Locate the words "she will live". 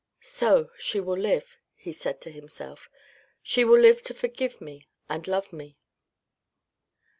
0.79-1.57, 3.43-4.01